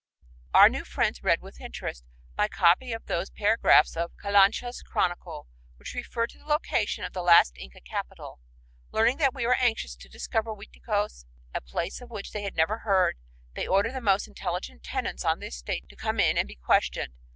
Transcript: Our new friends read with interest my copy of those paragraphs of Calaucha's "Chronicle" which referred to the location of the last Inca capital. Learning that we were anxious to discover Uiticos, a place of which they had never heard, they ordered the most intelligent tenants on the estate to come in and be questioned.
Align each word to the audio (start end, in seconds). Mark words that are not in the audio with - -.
Our 0.55 0.67
new 0.67 0.83
friends 0.83 1.21
read 1.21 1.43
with 1.43 1.61
interest 1.61 2.03
my 2.35 2.47
copy 2.47 2.91
of 2.91 3.05
those 3.05 3.29
paragraphs 3.29 3.95
of 3.95 4.17
Calaucha's 4.17 4.81
"Chronicle" 4.81 5.45
which 5.75 5.93
referred 5.93 6.31
to 6.31 6.39
the 6.39 6.45
location 6.45 7.03
of 7.03 7.13
the 7.13 7.21
last 7.21 7.55
Inca 7.55 7.81
capital. 7.81 8.39
Learning 8.91 9.17
that 9.17 9.35
we 9.35 9.45
were 9.45 9.53
anxious 9.53 9.95
to 9.97 10.09
discover 10.09 10.55
Uiticos, 10.55 11.25
a 11.53 11.61
place 11.61 12.01
of 12.01 12.09
which 12.09 12.31
they 12.31 12.41
had 12.41 12.55
never 12.55 12.79
heard, 12.79 13.15
they 13.53 13.67
ordered 13.67 13.93
the 13.93 14.01
most 14.01 14.27
intelligent 14.27 14.81
tenants 14.81 15.23
on 15.23 15.37
the 15.37 15.45
estate 15.45 15.87
to 15.89 15.95
come 15.95 16.19
in 16.19 16.35
and 16.35 16.47
be 16.47 16.55
questioned. 16.55 17.13